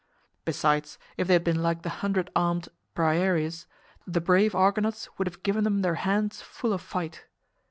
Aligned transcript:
Besides, 0.45 0.97
if 1.15 1.27
they 1.27 1.33
had 1.33 1.43
been 1.43 1.61
like 1.61 1.83
the 1.83 1.89
hundred 2.01 2.31
armed 2.35 2.69
Briareus, 2.95 3.67
the 4.07 4.19
brave 4.19 4.55
Argonauts 4.55 5.07
would 5.19 5.27
have 5.27 5.43
given 5.43 5.63
them 5.63 5.83
their 5.83 5.93
hands 6.01 6.41
full 6.41 6.73
of 6.73 6.81
fight. 6.81 7.25